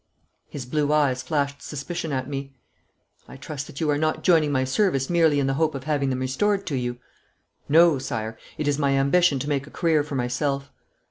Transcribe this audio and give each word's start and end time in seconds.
His 0.49 0.65
blue 0.65 0.91
eyes 0.91 1.21
flashed 1.21 1.61
suspicion 1.61 2.11
at 2.11 2.27
me. 2.27 2.55
'I 3.27 3.37
trust 3.37 3.67
that 3.67 3.79
you 3.79 3.87
are 3.91 3.99
not 3.99 4.23
joining 4.23 4.51
my 4.51 4.63
service 4.63 5.11
merely 5.11 5.39
in 5.39 5.45
the 5.45 5.53
hope 5.53 5.75
of 5.75 5.83
having 5.83 6.09
them 6.09 6.21
restored 6.21 6.65
to 6.65 6.75
you.' 6.75 6.97
'No, 7.69 7.99
Sire. 7.99 8.35
It 8.57 8.67
is 8.67 8.79
my 8.79 8.93
ambition 8.97 9.37
to 9.37 9.47
make 9.49 9.67
a 9.67 9.69
career 9.69 10.01
for 10.03 10.15
myself.' 10.15 10.71